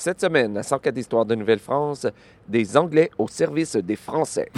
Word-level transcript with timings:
Cette 0.00 0.20
semaine, 0.20 0.56
à 0.56 0.62
104 0.62 0.96
Histoires 0.96 1.26
de 1.26 1.34
Nouvelle-France, 1.34 2.06
des 2.46 2.76
Anglais 2.76 3.10
au 3.18 3.26
service 3.26 3.74
des 3.74 3.96
Français. 3.96 4.48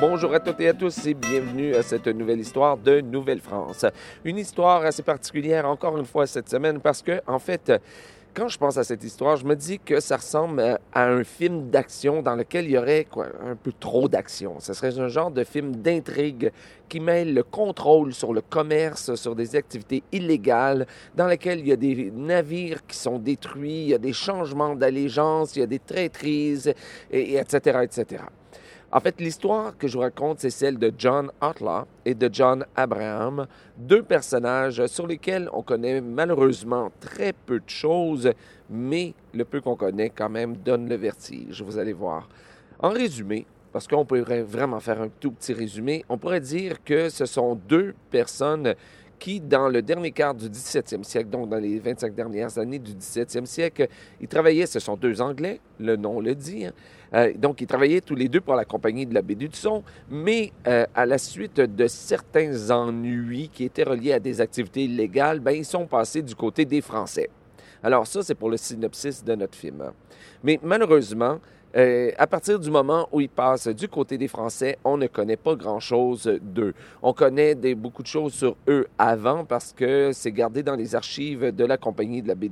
Bonjour 0.00 0.32
à 0.32 0.38
toutes 0.38 0.60
et 0.60 0.68
à 0.68 0.74
tous 0.74 1.06
et 1.06 1.14
bienvenue 1.14 1.74
à 1.74 1.82
cette 1.82 2.06
nouvelle 2.06 2.38
histoire 2.38 2.76
de 2.76 3.00
Nouvelle-France. 3.00 3.84
Une 4.24 4.38
histoire 4.38 4.84
assez 4.84 5.02
particulière 5.02 5.68
encore 5.68 5.98
une 5.98 6.04
fois 6.04 6.26
cette 6.26 6.48
semaine 6.48 6.78
parce 6.80 7.02
que, 7.02 7.20
en 7.26 7.40
fait, 7.40 7.72
quand 8.32 8.46
je 8.46 8.58
pense 8.58 8.76
à 8.76 8.84
cette 8.84 9.02
histoire, 9.02 9.36
je 9.36 9.44
me 9.44 9.56
dis 9.56 9.80
que 9.80 9.98
ça 9.98 10.18
ressemble 10.18 10.78
à 10.92 11.04
un 11.08 11.24
film 11.24 11.70
d'action 11.70 12.22
dans 12.22 12.36
lequel 12.36 12.66
il 12.66 12.72
y 12.72 12.78
aurait 12.78 13.06
quoi, 13.10 13.26
un 13.44 13.56
peu 13.56 13.72
trop 13.72 14.08
d'action. 14.08 14.60
Ce 14.60 14.72
serait 14.72 14.96
un 15.00 15.08
genre 15.08 15.32
de 15.32 15.42
film 15.42 15.74
d'intrigue 15.74 16.52
qui 16.88 17.00
mêle 17.00 17.34
le 17.34 17.42
contrôle 17.42 18.14
sur 18.14 18.32
le 18.32 18.40
commerce, 18.40 19.16
sur 19.16 19.34
des 19.34 19.56
activités 19.56 20.04
illégales, 20.12 20.86
dans 21.16 21.26
lequel 21.26 21.58
il 21.58 21.68
y 21.68 21.72
a 21.72 21.76
des 21.76 22.12
navires 22.14 22.86
qui 22.86 22.96
sont 22.96 23.18
détruits, 23.18 23.82
il 23.82 23.88
y 23.88 23.94
a 23.94 23.98
des 23.98 24.12
changements 24.12 24.76
d'allégeance, 24.76 25.56
il 25.56 25.60
y 25.60 25.62
a 25.62 25.66
des 25.66 25.80
traîtrises, 25.80 26.72
et, 27.10 27.36
etc., 27.36 27.80
etc. 27.82 28.22
En 28.90 29.00
fait, 29.00 29.20
l'histoire 29.20 29.76
que 29.76 29.86
je 29.86 29.94
vous 29.94 30.00
raconte, 30.00 30.40
c'est 30.40 30.48
celle 30.48 30.78
de 30.78 30.90
John 30.96 31.30
Outlaw 31.42 31.84
et 32.06 32.14
de 32.14 32.30
John 32.32 32.64
Abraham, 32.74 33.46
deux 33.76 34.02
personnages 34.02 34.86
sur 34.86 35.06
lesquels 35.06 35.50
on 35.52 35.62
connaît 35.62 36.00
malheureusement 36.00 36.90
très 36.98 37.34
peu 37.34 37.60
de 37.60 37.68
choses, 37.68 38.32
mais 38.70 39.12
le 39.34 39.44
peu 39.44 39.60
qu'on 39.60 39.76
connaît 39.76 40.08
quand 40.08 40.30
même 40.30 40.56
donne 40.56 40.88
le 40.88 40.94
vertige, 40.94 41.60
vous 41.60 41.76
allez 41.76 41.92
voir. 41.92 42.30
En 42.78 42.88
résumé, 42.88 43.44
parce 43.74 43.86
qu'on 43.86 44.06
pourrait 44.06 44.42
vraiment 44.42 44.80
faire 44.80 45.02
un 45.02 45.10
tout 45.20 45.32
petit 45.32 45.52
résumé, 45.52 46.06
on 46.08 46.16
pourrait 46.16 46.40
dire 46.40 46.82
que 46.82 47.10
ce 47.10 47.26
sont 47.26 47.56
deux 47.68 47.94
personnes 48.10 48.74
qui, 49.18 49.40
dans 49.40 49.68
le 49.68 49.82
dernier 49.82 50.12
quart 50.12 50.34
du 50.34 50.48
17e 50.48 51.02
siècle, 51.02 51.28
donc 51.28 51.48
dans 51.48 51.58
les 51.58 51.78
25 51.78 52.14
dernières 52.14 52.56
années 52.58 52.78
du 52.78 52.92
17e 52.92 53.46
siècle, 53.46 53.88
ils 54.20 54.28
travaillaient, 54.28 54.66
ce 54.66 54.78
sont 54.78 54.96
deux 54.96 55.20
Anglais, 55.20 55.60
le 55.78 55.96
nom 55.96 56.20
le 56.20 56.34
dit, 56.34 56.66
hein. 56.66 56.72
euh, 57.14 57.32
donc 57.36 57.60
ils 57.60 57.66
travaillaient 57.66 58.00
tous 58.00 58.14
les 58.14 58.28
deux 58.28 58.40
pour 58.40 58.54
la 58.54 58.64
compagnie 58.64 59.06
de 59.06 59.14
la 59.14 59.22
baie 59.22 59.34
du 59.34 59.48
Son, 59.52 59.82
mais 60.10 60.52
euh, 60.66 60.86
à 60.94 61.06
la 61.06 61.18
suite 61.18 61.60
de 61.60 61.86
certains 61.86 62.70
ennuis 62.70 63.50
qui 63.52 63.64
étaient 63.64 63.84
reliés 63.84 64.12
à 64.12 64.20
des 64.20 64.40
activités 64.40 64.84
illégales, 64.84 65.40
ben, 65.40 65.52
ils 65.52 65.64
sont 65.64 65.86
passés 65.86 66.22
du 66.22 66.34
côté 66.34 66.64
des 66.64 66.80
Français. 66.80 67.28
Alors 67.82 68.06
ça, 68.06 68.22
c'est 68.22 68.34
pour 68.34 68.50
le 68.50 68.56
synopsis 68.56 69.22
de 69.24 69.34
notre 69.34 69.56
film. 69.56 69.80
Hein. 69.80 69.92
Mais 70.42 70.58
malheureusement, 70.62 71.38
euh, 71.76 72.10
à 72.16 72.26
partir 72.26 72.58
du 72.58 72.70
moment 72.70 73.08
où 73.12 73.20
ils 73.20 73.28
passent 73.28 73.68
du 73.68 73.88
côté 73.88 74.16
des 74.16 74.28
Français, 74.28 74.78
on 74.84 74.96
ne 74.96 75.06
connaît 75.06 75.36
pas 75.36 75.54
grand-chose 75.54 76.38
d'eux. 76.40 76.72
On 77.02 77.12
connaît 77.12 77.54
beaucoup 77.74 78.02
de 78.02 78.08
choses 78.08 78.32
sur 78.32 78.56
eux 78.68 78.86
avant 78.98 79.44
parce 79.44 79.72
que 79.72 80.10
c'est 80.12 80.32
gardé 80.32 80.62
dans 80.62 80.76
les 80.76 80.94
archives 80.94 81.54
de 81.54 81.64
la 81.64 81.76
compagnie 81.76 82.22
de 82.22 82.28
la 82.28 82.34
baie 82.34 82.48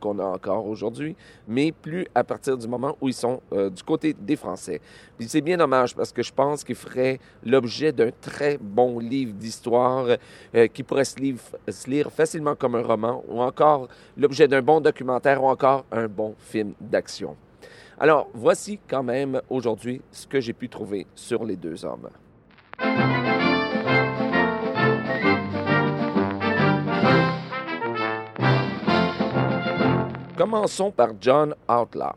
qu'on 0.00 0.18
a 0.18 0.24
encore 0.24 0.66
aujourd'hui, 0.66 1.14
mais 1.46 1.72
plus 1.72 2.06
à 2.14 2.24
partir 2.24 2.56
du 2.56 2.66
moment 2.66 2.96
où 3.00 3.08
ils 3.08 3.14
sont 3.14 3.40
euh, 3.52 3.68
du 3.68 3.82
côté 3.82 4.14
des 4.18 4.36
Français. 4.36 4.80
C'est 5.20 5.42
bien 5.42 5.58
dommage 5.58 5.94
parce 5.94 6.12
que 6.12 6.22
je 6.22 6.32
pense 6.32 6.64
qu'ils 6.64 6.74
feraient 6.74 7.20
l'objet 7.44 7.92
d'un 7.92 8.10
très 8.20 8.58
bon 8.58 8.98
livre 8.98 9.34
d'histoire 9.34 10.06
euh, 10.54 10.66
qui 10.68 10.82
pourrait 10.82 11.04
se 11.04 11.20
lire 11.90 12.10
facilement 12.10 12.54
comme 12.54 12.74
un 12.74 12.82
roman 12.82 13.22
ou 13.28 13.40
encore 13.40 13.88
l'objet 14.16 14.48
d'un 14.48 14.62
bon 14.62 14.80
documentaire 14.80 15.42
ou 15.42 15.48
encore 15.48 15.84
un 15.92 16.08
bon 16.08 16.34
film 16.38 16.72
d'action. 16.80 17.36
Alors, 17.98 18.28
voici 18.34 18.80
quand 18.88 19.02
même 19.04 19.40
aujourd'hui 19.48 20.02
ce 20.10 20.26
que 20.26 20.40
j'ai 20.40 20.52
pu 20.52 20.68
trouver 20.68 21.06
sur 21.14 21.44
les 21.44 21.56
deux 21.56 21.84
hommes. 21.84 22.08
Commençons 30.36 30.90
par 30.90 31.10
John 31.20 31.54
Outlaw. 31.68 32.12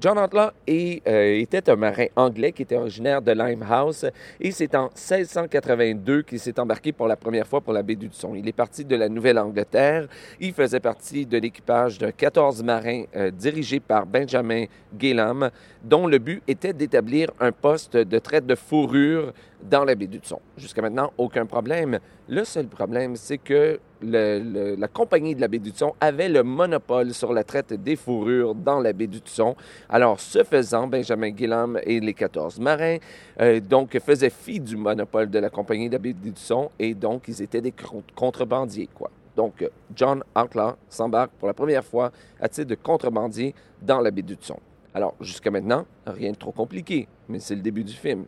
John 0.00 0.18
Outlaw 0.18 0.48
euh, 0.66 1.40
était 1.40 1.68
un 1.68 1.76
marin 1.76 2.06
anglais 2.16 2.52
qui 2.52 2.62
était 2.62 2.76
originaire 2.76 3.20
de 3.20 3.32
Limehouse 3.32 4.10
et 4.40 4.50
c'est 4.50 4.74
en 4.74 4.84
1682 4.84 6.22
qu'il 6.22 6.40
s'est 6.40 6.58
embarqué 6.58 6.90
pour 6.92 7.06
la 7.06 7.16
première 7.16 7.46
fois 7.46 7.60
pour 7.60 7.74
la 7.74 7.82
baie 7.82 7.96
du 7.96 8.08
Son. 8.10 8.34
Il 8.34 8.48
est 8.48 8.52
parti 8.52 8.82
de 8.82 8.96
la 8.96 9.10
Nouvelle-Angleterre. 9.10 10.08
Il 10.40 10.54
faisait 10.54 10.80
partie 10.80 11.26
de 11.26 11.36
l'équipage 11.36 11.98
de 11.98 12.10
14 12.10 12.62
marins 12.62 13.04
euh, 13.14 13.30
dirigés 13.30 13.80
par 13.80 14.06
Benjamin 14.06 14.64
Gillam, 14.98 15.50
dont 15.84 16.06
le 16.06 16.16
but 16.16 16.42
était 16.48 16.72
d'établir 16.72 17.30
un 17.38 17.52
poste 17.52 17.98
de 17.98 18.18
traite 18.18 18.46
de 18.46 18.54
fourrure 18.54 19.34
dans 19.62 19.84
la 19.84 19.94
baie 19.94 20.06
du 20.06 20.20
Son. 20.22 20.40
Jusqu'à 20.56 20.82
maintenant, 20.82 21.12
aucun 21.18 21.46
problème. 21.46 21.98
Le 22.28 22.44
seul 22.44 22.66
problème, 22.66 23.16
c'est 23.16 23.38
que 23.38 23.80
la 24.02 24.88
compagnie 24.88 25.34
de 25.34 25.40
la 25.40 25.48
baie 25.48 25.58
du 25.58 25.70
Son 25.74 25.94
avait 26.00 26.28
le 26.28 26.42
monopole 26.42 27.12
sur 27.12 27.32
la 27.32 27.44
traite 27.44 27.72
des 27.74 27.96
fourrures 27.96 28.54
dans 28.54 28.80
la 28.80 28.92
baie 28.92 29.06
du 29.06 29.20
Son. 29.24 29.56
Alors, 29.88 30.20
ce 30.20 30.42
faisant, 30.44 30.86
Benjamin 30.86 31.34
Gillam 31.36 31.78
et 31.84 32.00
les 32.00 32.14
14 32.14 32.58
marins, 32.60 32.96
euh, 33.40 33.60
donc, 33.60 33.98
faisaient 33.98 34.30
fi 34.30 34.60
du 34.60 34.76
monopole 34.76 35.28
de 35.28 35.38
la 35.38 35.50
compagnie 35.50 35.88
de 35.88 35.94
la 35.94 35.98
baie 35.98 36.12
du 36.12 36.32
Son 36.34 36.70
et 36.78 36.94
donc, 36.94 37.24
ils 37.28 37.42
étaient 37.42 37.60
des 37.60 37.74
contrebandiers, 38.14 38.88
quoi. 38.94 39.10
Donc, 39.36 39.64
John 39.94 40.22
Outlaw 40.36 40.72
s'embarque 40.88 41.32
pour 41.38 41.48
la 41.48 41.54
première 41.54 41.84
fois 41.84 42.10
à 42.40 42.48
titre 42.48 42.68
de 42.68 42.74
contrebandier 42.74 43.54
dans 43.80 44.00
la 44.00 44.10
baie 44.10 44.22
du 44.22 44.36
Son. 44.40 44.58
Alors, 44.92 45.14
jusqu'à 45.20 45.50
maintenant, 45.50 45.86
rien 46.06 46.32
de 46.32 46.36
trop 46.36 46.50
compliqué, 46.52 47.06
mais 47.28 47.38
c'est 47.38 47.54
le 47.54 47.62
début 47.62 47.84
du 47.84 47.92
film. 47.92 48.24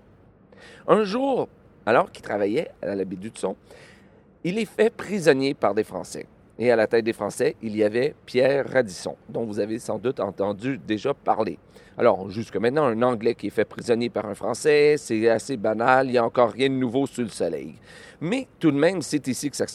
Un 0.86 1.04
jour, 1.04 1.48
alors 1.86 2.10
qu'il 2.10 2.22
travaillait 2.22 2.70
à 2.82 2.94
la 2.94 3.04
du 3.04 3.30
Son, 3.34 3.56
il 4.44 4.58
est 4.58 4.64
fait 4.64 4.90
prisonnier 4.90 5.54
par 5.54 5.74
des 5.74 5.84
Français. 5.84 6.26
Et 6.58 6.70
à 6.70 6.76
la 6.76 6.86
tête 6.86 7.04
des 7.04 7.12
Français, 7.12 7.56
il 7.62 7.76
y 7.76 7.82
avait 7.82 8.14
Pierre 8.26 8.68
Radisson, 8.70 9.16
dont 9.28 9.44
vous 9.44 9.58
avez 9.58 9.78
sans 9.78 9.98
doute 9.98 10.20
entendu 10.20 10.78
déjà 10.78 11.14
parler. 11.14 11.58
Alors, 11.96 12.30
jusque 12.30 12.56
maintenant, 12.56 12.86
un 12.86 13.02
Anglais 13.02 13.34
qui 13.34 13.48
est 13.48 13.50
fait 13.50 13.64
prisonnier 13.64 14.10
par 14.10 14.26
un 14.26 14.34
Français, 14.34 14.96
c'est 14.98 15.28
assez 15.28 15.56
banal, 15.56 16.06
il 16.06 16.12
n'y 16.12 16.18
a 16.18 16.24
encore 16.24 16.50
rien 16.50 16.68
de 16.68 16.74
nouveau 16.74 17.06
sous 17.06 17.22
le 17.22 17.28
soleil. 17.28 17.74
Mais 18.20 18.46
tout 18.58 18.70
de 18.70 18.76
même, 18.76 19.02
c'est 19.02 19.26
ici 19.28 19.50
que 19.50 19.56
ça, 19.56 19.66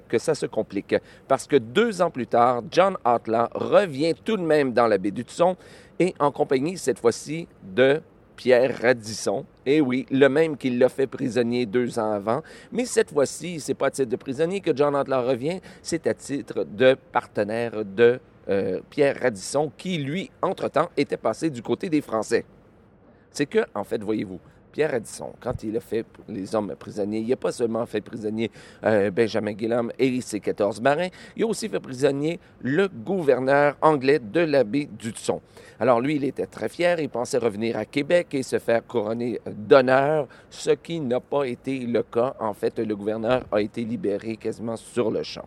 que 0.00 0.18
ça, 0.18 0.34
se 0.34 0.46
complique, 0.46 0.94
parce 1.28 1.46
que 1.46 1.56
deux 1.56 2.02
ans 2.02 2.10
plus 2.10 2.26
tard, 2.26 2.62
John 2.70 2.96
Outlaw 3.06 3.46
revient 3.54 4.14
tout 4.24 4.36
de 4.36 4.42
même 4.42 4.72
dans 4.72 4.86
la 4.86 4.98
baie 4.98 5.10
du 5.10 5.24
Son 5.26 5.56
et 5.98 6.14
en 6.18 6.32
compagnie, 6.32 6.76
cette 6.76 6.98
fois-ci, 6.98 7.46
de 7.62 8.00
Pierre 8.36 8.78
Radisson. 8.80 9.44
Et 9.66 9.76
eh 9.76 9.80
oui, 9.80 10.06
le 10.10 10.28
même 10.28 10.56
qui 10.56 10.70
l'a 10.70 10.88
fait 10.88 11.06
prisonnier 11.06 11.66
deux 11.66 11.98
ans 11.98 12.12
avant. 12.12 12.42
Mais 12.72 12.84
cette 12.84 13.12
fois-ci, 13.12 13.60
c'est 13.60 13.74
pas 13.74 13.86
à 13.86 13.90
titre 13.90 14.10
de 14.10 14.16
prisonnier 14.16 14.60
que 14.60 14.76
John 14.76 14.94
Outlaw 14.94 15.22
revient, 15.26 15.60
c'est 15.82 16.06
à 16.06 16.14
titre 16.14 16.64
de 16.64 16.96
partenaire 17.12 17.84
de 17.84 18.20
euh, 18.48 18.80
Pierre 18.90 19.18
Radisson, 19.20 19.72
qui, 19.76 19.98
lui, 19.98 20.30
entre-temps, 20.42 20.90
était 20.96 21.16
passé 21.16 21.48
du 21.48 21.62
côté 21.62 21.88
des 21.88 22.00
Français. 22.00 22.44
C'est 23.30 23.46
que, 23.46 23.64
en 23.74 23.84
fait, 23.84 24.02
voyez-vous, 24.02 24.38
Pierre 24.74 24.90
Radisson, 24.90 25.32
quand 25.38 25.62
il 25.62 25.76
a 25.76 25.80
fait 25.80 26.04
les 26.28 26.52
hommes 26.52 26.74
prisonniers, 26.76 27.20
il 27.20 27.28
n'a 27.28 27.36
pas 27.36 27.52
seulement 27.52 27.86
fait 27.86 28.00
prisonnier 28.00 28.50
euh, 28.82 29.08
Benjamin 29.12 29.56
Gillam 29.56 29.92
et 30.00 30.20
ses 30.20 30.40
14 30.40 30.80
marins, 30.80 31.06
il 31.36 31.44
a 31.44 31.46
aussi 31.46 31.68
fait 31.68 31.78
prisonnier 31.78 32.40
le 32.60 32.88
gouverneur 32.88 33.76
anglais 33.80 34.18
de 34.18 34.40
la 34.40 34.64
baie 34.64 34.88
du 34.90 35.12
Son. 35.14 35.40
Alors 35.78 36.00
lui, 36.00 36.16
il 36.16 36.24
était 36.24 36.46
très 36.46 36.68
fier, 36.68 36.98
il 36.98 37.08
pensait 37.08 37.38
revenir 37.38 37.76
à 37.76 37.84
Québec 37.84 38.34
et 38.34 38.42
se 38.42 38.58
faire 38.58 38.84
couronner 38.84 39.40
d'honneur, 39.46 40.26
ce 40.50 40.70
qui 40.70 40.98
n'a 40.98 41.20
pas 41.20 41.44
été 41.44 41.78
le 41.78 42.02
cas. 42.02 42.34
En 42.40 42.52
fait, 42.52 42.76
le 42.80 42.96
gouverneur 42.96 43.44
a 43.52 43.60
été 43.60 43.84
libéré 43.84 44.36
quasiment 44.36 44.76
sur 44.76 45.12
le 45.12 45.22
champ. 45.22 45.46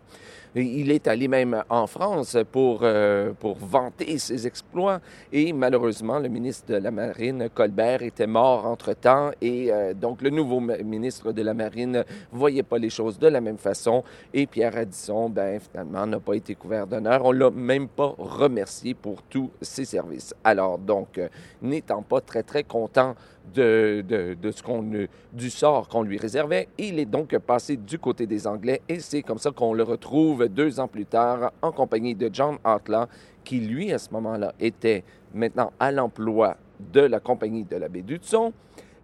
Il 0.60 0.90
est 0.90 1.06
allé 1.06 1.28
même 1.28 1.62
en 1.68 1.86
France 1.86 2.36
pour, 2.50 2.80
euh, 2.82 3.32
pour 3.38 3.56
vanter 3.58 4.18
ses 4.18 4.46
exploits 4.46 5.00
et 5.32 5.52
malheureusement, 5.52 6.18
le 6.18 6.28
ministre 6.28 6.72
de 6.72 6.78
la 6.78 6.90
Marine, 6.90 7.48
Colbert, 7.54 8.02
était 8.02 8.26
mort 8.26 8.66
entre-temps 8.66 9.30
et 9.40 9.72
euh, 9.72 9.94
donc 9.94 10.20
le 10.22 10.30
nouveau 10.30 10.60
ministre 10.60 11.32
de 11.32 11.42
la 11.42 11.54
Marine 11.54 12.04
voyait 12.32 12.62
pas 12.62 12.78
les 12.78 12.90
choses 12.90 13.18
de 13.18 13.28
la 13.28 13.40
même 13.40 13.58
façon 13.58 14.02
et 14.34 14.46
Pierre 14.46 14.76
Addison, 14.76 15.28
ben, 15.28 15.60
finalement, 15.60 16.06
n'a 16.06 16.20
pas 16.20 16.34
été 16.34 16.54
couvert 16.54 16.86
d'honneur. 16.86 17.24
On 17.24 17.32
l'a 17.32 17.50
même 17.50 17.88
pas 17.88 18.14
remercié 18.18 18.94
pour 18.94 19.22
tous 19.22 19.50
ses 19.62 19.84
services. 19.84 20.34
Alors 20.42 20.78
donc, 20.78 21.18
euh, 21.18 21.28
n'étant 21.62 22.02
pas 22.02 22.20
très, 22.20 22.42
très 22.42 22.64
content 22.64 23.14
de, 23.54 24.36
ce 24.50 24.62
qu'on, 24.62 24.84
du 25.32 25.50
sort 25.50 25.88
qu'on 25.88 26.02
lui 26.02 26.18
réservait. 26.18 26.68
Il 26.78 26.98
est 26.98 27.06
donc 27.06 27.36
passé 27.38 27.76
du 27.76 27.98
côté 27.98 28.26
des 28.26 28.46
Anglais 28.46 28.80
et 28.88 29.00
c'est 29.00 29.22
comme 29.22 29.38
ça 29.38 29.50
qu'on 29.50 29.72
le 29.72 29.82
retrouve 29.82 30.48
deux 30.48 30.80
ans 30.80 30.88
plus 30.88 31.06
tard 31.06 31.52
en 31.62 31.72
compagnie 31.72 32.14
de 32.14 32.30
John 32.32 32.58
Outlaw, 32.64 33.06
qui 33.44 33.60
lui, 33.60 33.92
à 33.92 33.98
ce 33.98 34.10
moment-là, 34.12 34.52
était 34.60 35.04
maintenant 35.34 35.72
à 35.78 35.92
l'emploi 35.92 36.56
de 36.78 37.00
la 37.00 37.20
compagnie 37.20 37.64
de 37.64 37.76
la 37.76 37.88
baie 37.88 38.04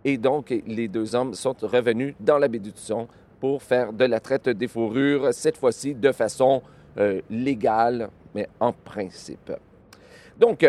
Et 0.05 0.19
donc, 0.19 0.55
les 0.67 0.88
deux 0.88 1.14
hommes 1.14 1.35
sont 1.35 1.56
revenus 1.62 2.14
dans 2.20 2.38
la 2.38 2.49
baie 2.49 2.61
pour 3.41 3.62
faire 3.62 3.93
de 3.93 4.05
la 4.05 4.20
traite 4.20 4.49
des 4.49 4.69
fourrures, 4.69 5.35
cette 5.35 5.56
fois-ci 5.56 5.94
de 5.94 6.12
façon 6.12 6.62
euh, 6.99 7.20
légale, 7.29 8.08
mais 8.35 8.49
en 8.61 8.73
principe. 8.73 9.52
Donc, 10.38 10.67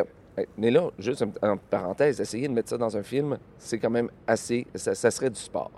mais 0.58 0.72
là, 0.72 0.90
juste 1.00 1.24
en 1.42 1.58
parenthèse, 1.58 2.20
essayer 2.20 2.48
de 2.48 2.54
mettre 2.54 2.70
ça 2.70 2.78
dans 2.78 2.96
un 2.96 3.04
film, 3.04 3.38
c'est 3.58 3.80
quand 3.80 3.90
même 3.90 4.10
assez, 4.28 4.68
ça, 4.76 5.12
serait 5.12 5.30
du 5.30 5.40
sport. 5.40 5.72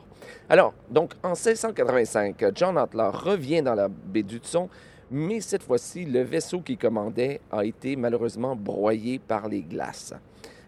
Alors, 0.49 0.73
donc, 0.89 1.13
en 1.23 1.29
1685, 1.29 2.43
John 2.55 2.77
Atlas 2.77 3.13
revient 3.13 3.61
dans 3.61 3.75
la 3.75 3.87
baie 3.87 4.23
du 4.23 4.39
Tusson, 4.39 4.69
mais 5.11 5.39
cette 5.39 5.63
fois-ci, 5.63 6.05
le 6.05 6.21
vaisseau 6.21 6.59
qu'il 6.61 6.77
commandait 6.77 7.39
a 7.51 7.63
été 7.63 7.95
malheureusement 7.95 8.55
broyé 8.55 9.19
par 9.19 9.47
les 9.47 9.61
glaces. 9.61 10.13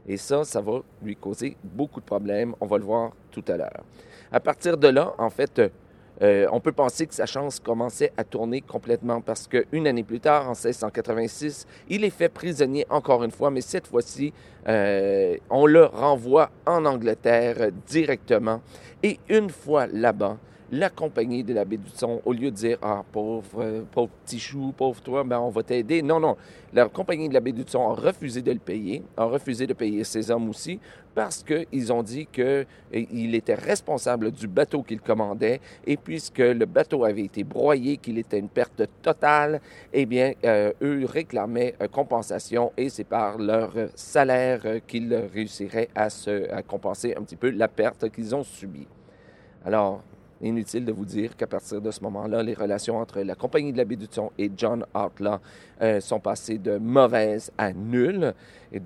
Et 0.08 0.18
ça, 0.18 0.44
ça 0.44 0.62
va 0.62 0.82
lui 1.04 1.16
causer 1.16 1.58
beaucoup 1.64 2.00
de 2.00 2.06
problèmes. 2.06 2.56
On 2.62 2.66
va 2.66 2.78
le 2.78 2.84
voir 2.84 3.12
tout 3.32 3.44
à 3.48 3.58
l'heure. 3.58 3.84
À 4.32 4.40
partir 4.40 4.78
de 4.78 4.88
là, 4.88 5.14
en 5.18 5.30
fait, 5.30 5.62
euh, 6.22 6.48
on 6.52 6.60
peut 6.60 6.72
penser 6.72 7.08
que 7.08 7.14
sa 7.14 7.26
chance 7.26 7.60
commençait 7.60 8.12
à 8.18 8.24
tourner 8.24 8.62
complètement 8.62 9.22
parce 9.22 9.48
qu'une 9.48 9.88
année 9.88 10.04
plus 10.04 10.20
tard, 10.20 10.50
en 10.50 10.54
1686, 10.54 11.66
il 11.88 12.04
est 12.04 12.10
fait 12.10 12.30
prisonnier 12.30 12.86
encore 12.90 13.24
une 13.24 13.32
fois, 13.32 13.52
mais 13.52 13.62
cette 13.62 13.88
fois-ci, 13.88 14.34
euh, 14.68 15.38
on 15.50 15.66
le 15.66 15.86
renvoie 15.86 16.52
en 16.66 16.86
Angleterre 16.86 17.72
directement. 17.88 18.62
Et 19.02 19.20
une 19.30 19.50
fois 19.50 19.88
là-bas, 19.88 20.38
la 20.72 20.90
compagnie 20.90 21.44
de 21.44 21.54
la 21.54 21.66
baie 21.66 21.80
au 22.26 22.34
lieu 22.34 22.52
de 22.52 22.56
dire 22.56 22.78
Ah, 22.82 23.04
pauvre, 23.12 23.62
euh, 23.62 23.84
pauvre 23.92 24.10
petit 24.26 24.40
chou, 24.40 24.74
pauvre 24.76 25.02
toi, 25.02 25.24
ben 25.24 25.40
on 25.40 25.50
va 25.50 25.64
t'aider. 25.64 26.02
Non, 26.02 26.20
non. 26.20 26.38
La 26.74 26.88
compagnie 26.88 27.28
de 27.28 27.34
la 27.34 27.40
baie 27.40 27.54
a 27.54 27.78
refusé 27.94 28.42
de 28.42 28.52
le 28.52 28.60
payer, 28.60 29.04
a 29.18 29.26
refusé 29.26 29.66
de 29.66 29.74
payer 29.74 30.04
ses 30.04 30.30
hommes 30.30 30.50
aussi, 30.50 30.80
parce 31.16 31.44
qu'ils 31.44 31.92
ont 31.92 32.04
dit 32.04 32.28
qu'il 32.28 33.36
était 33.36 33.56
responsable 33.56 34.32
du 34.32 34.48
bateau 34.48 34.84
qu'il 34.84 35.02
commandait, 35.02 35.60
et 35.88 35.98
puisque 35.98 36.38
le 36.38 36.66
bateau 36.66 37.04
avait 37.06 37.24
été 37.24 37.44
broyé, 37.44 37.98
qu'il 37.98 38.20
était 38.20 38.38
une 38.38 38.50
perte 38.50 38.84
totale, 39.02 39.62
eh 39.92 40.06
bien, 40.06 40.34
euh, 40.46 40.72
eux 40.82 41.06
réclamaient 41.06 41.74
euh, 41.82 41.88
compensation, 41.88 42.72
et 42.78 42.90
c'est 42.90 43.04
par 43.04 43.40
leur 43.40 43.74
salaire 43.96 44.62
qu'ils 44.86 45.14
réussiraient 45.34 45.90
à, 45.96 46.12
se, 46.12 46.52
à 46.52 46.62
compenser 46.62 47.16
un 47.18 47.24
petit 47.24 47.36
peu 47.36 47.50
la 47.50 47.68
perte 47.68 48.10
qu'ils 48.12 48.36
ont 48.36 48.44
subie. 48.44 48.88
Alors, 49.66 50.04
Inutile 50.42 50.86
de 50.86 50.94
vous 50.94 51.04
dire 51.04 51.36
qu'à 51.36 51.48
partir 51.48 51.82
de 51.82 51.92
ce 51.92 52.02
moment-là, 52.04 52.42
les 52.42 52.54
relations 52.54 52.98
entre 52.98 53.20
la 53.22 53.36
compagnie 53.36 53.74
de 53.74 53.78
la 53.78 53.84
baie 53.84 53.98
du 53.98 54.08
Thon 54.08 54.32
et 54.38 54.50
John 54.56 54.86
Outlaw 54.96 55.38
euh, 55.82 56.00
sont 56.00 56.22
passées 56.22 56.58
de 56.58 56.78
mauvaises 56.78 57.52
à 57.58 57.74
nulles. 57.74 58.34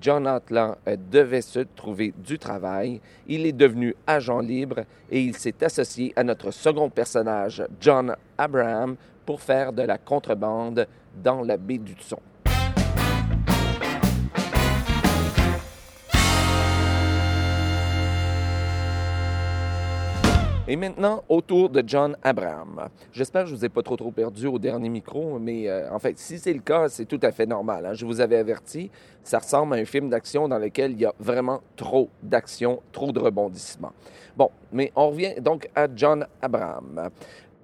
John 0.00 0.26
Outlaw 0.26 0.74
euh, 0.88 0.96
devait 1.10 1.42
se 1.42 1.60
trouver 1.60 2.12
du 2.16 2.40
travail. 2.40 3.00
Il 3.28 3.46
est 3.46 3.52
devenu 3.52 3.94
agent 4.04 4.40
libre 4.40 4.80
et 5.08 5.20
il 5.20 5.36
s'est 5.36 5.62
associé 5.62 6.12
à 6.16 6.24
notre 6.24 6.50
second 6.50 6.90
personnage, 6.90 7.64
John 7.80 8.16
Abraham, 8.36 8.96
pour 9.24 9.40
faire 9.40 9.72
de 9.72 9.82
la 9.82 9.98
contrebande 9.98 10.88
dans 11.22 11.42
la 11.42 11.56
baie 11.56 11.78
du 11.78 11.94
Thon. 11.94 12.18
Et 20.66 20.76
maintenant, 20.76 21.22
autour 21.28 21.68
de 21.68 21.84
John 21.86 22.16
Abraham. 22.22 22.88
J'espère 23.12 23.42
que 23.42 23.48
je 23.48 23.52
ne 23.52 23.58
vous 23.58 23.64
ai 23.66 23.68
pas 23.68 23.82
trop 23.82 23.98
trop 23.98 24.10
perdu 24.10 24.46
au 24.46 24.58
dernier 24.58 24.88
micro, 24.88 25.38
mais 25.38 25.68
euh, 25.68 25.92
en 25.92 25.98
fait, 25.98 26.18
si 26.18 26.38
c'est 26.38 26.54
le 26.54 26.60
cas, 26.60 26.88
c'est 26.88 27.04
tout 27.04 27.20
à 27.22 27.32
fait 27.32 27.44
normal. 27.44 27.84
Hein. 27.84 27.92
Je 27.92 28.06
vous 28.06 28.22
avais 28.22 28.36
averti, 28.36 28.90
ça 29.22 29.40
ressemble 29.40 29.74
à 29.74 29.76
un 29.76 29.84
film 29.84 30.08
d'action 30.08 30.48
dans 30.48 30.56
lequel 30.56 30.92
il 30.92 31.00
y 31.00 31.04
a 31.04 31.12
vraiment 31.20 31.60
trop 31.76 32.08
d'action, 32.22 32.80
trop 32.92 33.12
de 33.12 33.20
rebondissements. 33.20 33.92
Bon, 34.38 34.48
mais 34.72 34.90
on 34.96 35.10
revient 35.10 35.34
donc 35.38 35.68
à 35.74 35.86
John 35.94 36.26
Abraham. 36.40 37.10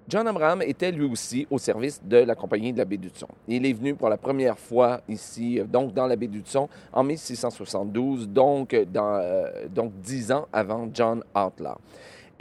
John 0.07 0.29
Abraham 0.29 0.61
était 0.61 0.93
lui 0.93 1.07
aussi 1.07 1.47
au 1.51 1.57
service 1.57 2.03
de 2.05 2.19
la 2.19 2.35
compagnie 2.35 2.75
de 2.75 2.79
la 2.79 2.85
baie 2.85 2.99
du 2.99 3.11
Thon. 3.11 3.29
Il 3.49 3.65
est 3.65 3.73
venu 3.73 3.95
pour 3.95 4.11
la 4.11 4.19
première 4.19 4.59
fois 4.59 5.01
ici, 5.09 5.59
donc 5.73 5.95
dans 5.95 6.07
la 6.07 6.17
baie 6.17 6.27
du 6.27 6.43
Thon, 6.43 6.69
en 6.93 7.03
1672, 7.03 8.29
donc, 8.29 8.77
dans, 8.93 9.15
euh, 9.15 9.69
donc 9.71 9.93
dix 10.03 10.31
ans 10.33 10.49
avant 10.53 10.87
John 10.93 11.23
Outlaw. 11.35 11.79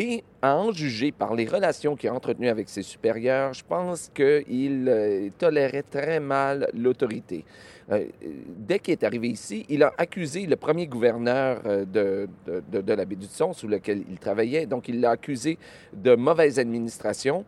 Et 0.01 0.23
à 0.41 0.55
en 0.55 0.71
juger 0.71 1.11
par 1.11 1.35
les 1.35 1.45
relations 1.45 1.97
qu'il 1.97 2.07
a 2.09 2.13
entretenues 2.13 2.47
avec 2.47 2.69
ses 2.69 2.83
supérieurs, 2.83 3.53
je 3.53 3.65
pense 3.67 4.09
qu'il 4.15 4.85
euh, 4.87 5.27
tolérait 5.37 5.83
très 5.83 6.21
mal 6.21 6.69
l'autorité. 6.73 7.43
Euh, 7.91 8.05
dès 8.47 8.79
qu'il 8.79 8.93
est 8.93 9.03
arrivé 9.03 9.27
ici, 9.27 9.65
il 9.67 9.83
a 9.83 9.91
accusé 9.97 10.45
le 10.45 10.55
premier 10.55 10.87
gouverneur 10.87 11.61
euh, 11.65 11.83
de, 11.83 12.29
de, 12.71 12.93
la 12.93 13.03
baie 13.03 13.17
du 13.17 13.25
Son, 13.25 13.51
sous 13.51 13.67
lequel 13.67 14.03
il 14.09 14.17
travaillait. 14.19 14.65
Donc, 14.65 14.87
il 14.87 15.01
l'a 15.01 15.11
accusé 15.11 15.57
de 15.91 16.15
mauvaise 16.15 16.59
administration. 16.59 17.43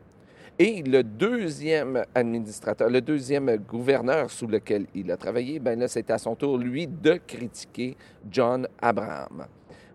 Et 0.60 0.84
le 0.84 1.04
deuxième 1.04 2.04
administrateur, 2.14 2.90
le 2.90 3.00
deuxième 3.00 3.56
gouverneur 3.56 4.30
sous 4.30 4.48
lequel 4.48 4.88
il 4.94 5.10
a 5.10 5.16
travaillé, 5.16 5.60
ben 5.60 5.80
là, 5.80 5.88
c'est 5.88 6.12
à 6.12 6.18
son 6.18 6.36
tour, 6.36 6.58
lui, 6.58 6.86
de 6.86 7.14
critiquer 7.26 7.96
John 8.30 8.68
Abraham. 8.82 9.46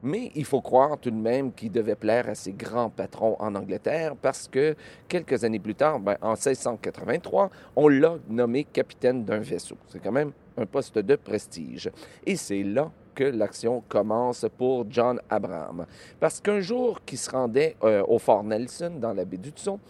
Mais 0.03 0.31
il 0.35 0.45
faut 0.45 0.61
croire 0.61 0.99
tout 0.99 1.11
de 1.11 1.17
même 1.17 1.53
qu'il 1.53 1.73
devait 1.73 1.95
plaire 1.95 2.29
à 2.29 2.35
ses 2.35 2.53
grands 2.53 2.91
patrons 2.91 3.37
en 3.39 3.55
Angleterre 3.55 4.15
parce 4.21 4.49
que 4.49 4.75
quelques 5.09 5.45
années 5.45 5.59
plus 5.59 5.75
tard, 5.75 6.01
ben, 6.01 6.17
en 6.21 6.33
1683, 6.33 7.51
on 7.77 7.89
l'a 7.89 8.17
nommé 8.29 8.65
capitaine 8.65 9.25
d'un 9.25 9.39
vaisseau. 9.39 9.77
C'est 9.89 10.03
quand 10.03 10.13
même 10.13 10.33
un 10.57 10.67
poste 10.67 10.99
de 10.99 11.17
prestige. 11.17 11.91
Et 12.25 12.37
c'est 12.37 12.63
là 12.63 12.91
que 13.15 13.25
l'action 13.25 13.83
commence 13.89 14.47
pour 14.57 14.87
John 14.91 15.21
Abraham. 15.29 15.87
Parce 16.21 16.41
qu'un 16.41 16.61
jour 16.61 17.01
qu'il 17.05 17.19
se 17.19 17.31
rendait 17.31 17.77
euh, 17.83 18.03
au 18.07 18.19
fort 18.19 18.45
Nelson, 18.45 18.93
dans 19.01 19.15
la 19.15 19.25
baie 19.25 19.39
du 19.39 19.53
Tusson, 19.53 19.81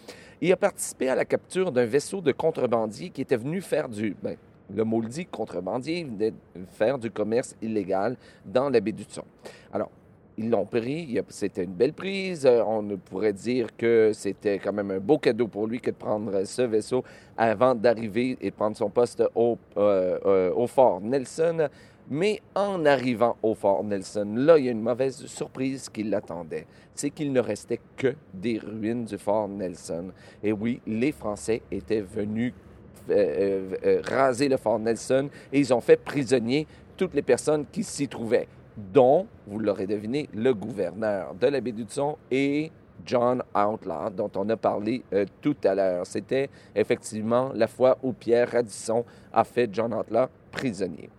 il 0.41 0.53
a 0.53 0.57
participé 0.57 1.09
à 1.09 1.15
la 1.15 1.25
capture 1.25 1.73
d'un 1.73 1.87
vaisseau 1.87 2.21
de 2.21 2.33
contrebandiers 2.33 3.11
qui 3.11 3.23
était 3.23 3.37
venu 3.37 3.61
faire 3.61 3.89
du... 3.89 4.17
Ben, 4.23 4.37
le 4.75 4.85
mot 4.85 5.01
le 5.01 5.09
dit, 5.09 5.27
contrebandier, 5.27 6.05
venait 6.05 6.35
faire 6.73 6.99
du 6.99 7.11
commerce 7.11 7.55
illégal 7.63 8.17
dans 8.45 8.69
la 8.69 8.81
baie 8.81 8.93
du 8.93 9.05
Tusson. 9.05 9.25
Alors, 9.73 9.91
ils 10.39 10.51
l'ont 10.51 10.67
pris. 10.67 11.19
C'était 11.29 11.65
une 11.65 11.73
belle 11.73 11.93
prise. 11.93 12.45
Euh, 12.47 12.63
on 12.67 12.85
pourrait 12.99 13.33
dire 13.33 13.75
que 13.77 14.11
c'était 14.13 14.59
quand 14.59 14.73
même 14.73 14.91
un 14.91 14.99
beau 14.99 15.19
cadeau 15.19 15.49
pour 15.49 15.67
lui 15.67 15.81
que 15.81 15.91
de 15.91 15.97
prendre 15.97 16.45
ce 16.45 16.63
vaisseau 16.63 17.05
avant 17.37 17.75
d'arriver 17.75 18.37
et 18.41 18.51
prendre 18.51 18.77
son 18.77 18.91
poste 18.91 19.23
au, 19.35 19.59
euh, 19.77 20.19
euh, 20.27 20.53
au 20.55 20.67
fort 20.67 21.01
Nelson. 21.01 21.69
Mais 22.09 22.41
en 22.55 22.85
arrivant 22.85 23.37
au 23.43 23.55
fort 23.55 23.83
Nelson, 23.83 24.35
là, 24.37 24.59
il 24.59 24.67
y 24.67 24.69
a 24.69 24.73
une 24.73 24.83
mauvaise 24.83 25.27
surprise 25.27 25.89
qui 25.89 26.05
l'attendait. 26.05 26.67
C'est 26.95 27.11
qu'il 27.11 27.33
ne 27.33 27.41
restait 27.41 27.81
que 27.97 28.15
des 28.33 28.59
ruines 28.59 29.05
du 29.05 29.19
fort 29.19 29.49
Nelson. 29.49 30.13
Et 30.43 30.53
oui, 30.53 30.81
les 30.87 31.11
Français 31.11 31.63
étaient 31.71 32.03
venus 32.03 32.53
raser 34.05 34.49
le 34.49 34.57
fort 34.57 34.79
Nelson 34.79 35.29
et 35.53 35.59
ils 35.59 35.73
ont 35.73 35.81
fait 35.81 35.97
prisonnier 35.97 36.67
toutes 36.97 37.15
les 37.15 37.23
personnes 37.23 37.67
qui 37.71 37.83
s'y 37.83 38.09
trouvaient 38.09 38.49
dont, 38.77 39.27
vous 39.47 39.59
l'aurez 39.59 39.87
deviné, 39.87 40.29
le 40.35 40.53
gouverneur 40.53 41.35
de 41.35 41.47
la 41.47 41.61
baie 41.61 41.73
du 41.73 41.85
Son 41.89 42.17
et 42.31 42.71
John 43.05 43.43
Outlaw, 43.55 44.11
dont 44.11 44.31
on 44.37 44.49
a 44.49 44.57
parlé 44.57 45.03
euh, 45.13 45.25
tout 45.41 45.57
à 45.65 45.75
l'heure. 45.75 46.07
C'était 46.07 46.49
effectivement 46.75 47.51
la 47.55 47.67
fois 47.67 47.99
où 48.03 48.13
Pierre 48.13 48.51
Radisson 48.51 49.05
a 49.33 49.45
fait 49.45 49.69
John 49.73 49.95
Outlaw 49.95 50.27
prisonnier. 50.51 51.11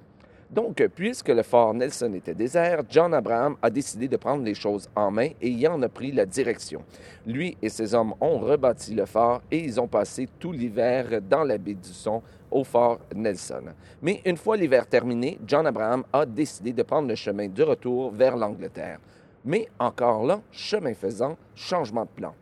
Donc, 0.49 0.81
puisque 0.95 1.27
le 1.27 1.43
fort 1.43 1.73
Nelson 1.73 2.13
était 2.13 2.33
désert, 2.33 2.83
John 2.89 3.13
Abraham 3.13 3.57
a 3.61 3.69
décidé 3.69 4.07
de 4.07 4.15
prendre 4.15 4.43
les 4.43 4.53
choses 4.53 4.89
en 4.95 5.11
main 5.11 5.29
et 5.41 5.49
y 5.49 5.67
en 5.67 5.81
a 5.81 5.89
pris 5.89 6.13
la 6.13 6.25
direction. 6.25 6.83
Lui 7.25 7.57
et 7.61 7.67
ses 7.67 7.93
hommes 7.93 8.13
ont 8.21 8.39
rebâti 8.39 8.95
le 8.95 9.05
fort 9.05 9.41
et 9.51 9.59
ils 9.59 9.79
ont 9.79 9.87
passé 9.87 10.29
tout 10.39 10.53
l'hiver 10.53 11.21
dans 11.21 11.43
la 11.43 11.57
baie 11.57 11.73
du 11.73 11.89
Son 11.89 12.21
au 12.49 12.63
fort 12.63 12.99
Nelson. 13.13 13.63
Mais 14.01 14.21
une 14.25 14.37
fois 14.37 14.55
l'hiver 14.55 14.87
terminé, 14.87 15.37
John 15.45 15.67
Abraham 15.67 16.05
a 16.13 16.25
décidé 16.25 16.71
de 16.71 16.83
prendre 16.83 17.09
le 17.09 17.15
chemin 17.15 17.49
du 17.49 17.63
retour 17.63 18.11
vers 18.11 18.37
l'Angleterre. 18.37 18.99
Mais 19.43 19.67
encore 19.79 20.25
là, 20.25 20.41
chemin 20.51 20.93
faisant, 20.93 21.35
changement 21.55 22.03
de 22.03 22.09
plan. 22.09 22.33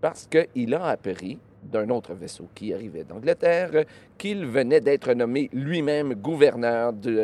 Parce 0.00 0.26
qu'il 0.26 0.74
a 0.74 0.86
appris 0.86 1.38
d'un 1.62 1.88
autre 1.90 2.14
vaisseau 2.14 2.48
qui 2.54 2.74
arrivait 2.74 3.04
d'Angleterre, 3.04 3.84
qu'il 4.18 4.46
venait 4.46 4.80
d'être 4.80 5.12
nommé 5.14 5.48
lui-même 5.52 6.14
gouverneur 6.14 6.92
du 6.92 7.18